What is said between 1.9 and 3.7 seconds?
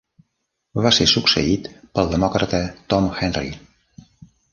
pel demòcrata Tom Henry.